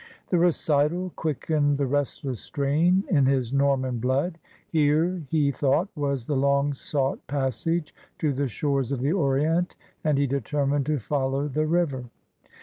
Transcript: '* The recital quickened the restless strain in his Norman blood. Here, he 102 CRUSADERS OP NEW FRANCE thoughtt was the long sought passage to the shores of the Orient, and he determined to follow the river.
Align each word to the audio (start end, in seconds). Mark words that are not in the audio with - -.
'* 0.17 0.29
The 0.31 0.39
recital 0.39 1.11
quickened 1.15 1.77
the 1.77 1.85
restless 1.85 2.39
strain 2.39 3.03
in 3.11 3.27
his 3.27 3.53
Norman 3.53 3.99
blood. 3.99 4.39
Here, 4.67 5.21
he 5.29 5.51
102 5.51 5.51
CRUSADERS 5.51 5.59
OP 5.59 5.59
NEW 5.59 5.59
FRANCE 5.59 5.59
thoughtt 5.59 6.01
was 6.01 6.25
the 6.25 6.35
long 6.35 6.73
sought 6.73 7.27
passage 7.27 7.95
to 8.17 8.33
the 8.33 8.47
shores 8.47 8.91
of 8.91 8.99
the 9.01 9.11
Orient, 9.13 9.75
and 10.03 10.17
he 10.17 10.25
determined 10.25 10.87
to 10.87 10.97
follow 10.97 11.47
the 11.47 11.67
river. 11.67 12.05